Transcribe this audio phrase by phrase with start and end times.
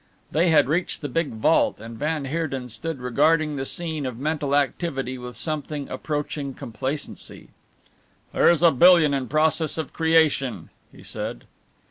[0.31, 4.55] They had reached the big vault and van Heerden stood regarding the scene of mental
[4.55, 7.49] activity with something approaching complacency.
[8.33, 11.43] "There is a billion in process of creation," he said.